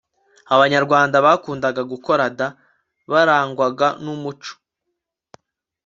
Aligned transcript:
abanyarwanda 0.55 1.17
bakundaga 1.25 1.81
gukorada 1.91 2.45
barangwaga 3.11 3.87
n'umuco 4.03 4.53